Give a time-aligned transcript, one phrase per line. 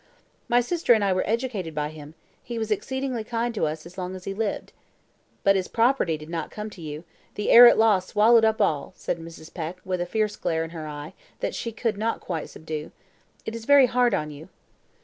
[0.49, 3.99] "My sister and I were educated by him; he was exceedingly kind to us as
[3.99, 4.73] long as he lived."
[5.43, 7.03] "But his property did not come to you;
[7.35, 9.53] the heir at law swallowed up all," said Mrs.
[9.53, 12.91] Peck, with a fierce glare in her eyes that she could not quite subdue.
[13.45, 14.49] "It is very hard on you."